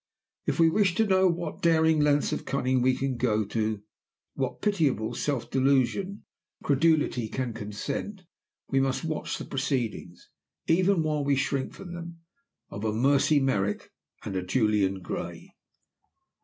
If 0.47 0.59
we 0.59 0.67
wish 0.67 0.95
to 0.95 1.05
know 1.05 1.27
to 1.29 1.35
what 1.35 1.61
daring 1.61 1.99
lengths 1.99 2.33
cunning 2.41 2.81
can 2.97 3.17
go, 3.17 3.45
to 3.45 3.83
what 4.33 4.59
pitiable 4.59 5.13
self 5.13 5.51
delusion 5.51 6.23
credulity 6.63 7.29
can 7.29 7.53
consent, 7.53 8.23
we 8.67 8.79
must 8.79 9.03
watch 9.05 9.37
the 9.37 9.45
proceedings 9.45 10.29
even 10.65 11.03
while 11.03 11.23
we 11.23 11.35
shrink 11.35 11.73
from 11.75 11.93
them 11.93 12.21
of 12.71 12.83
a 12.83 12.91
Mercy 12.91 13.39
Merrick 13.39 13.91
and 14.25 14.35
a 14.35 14.41
Julian 14.41 15.01
Gray. 15.01 15.51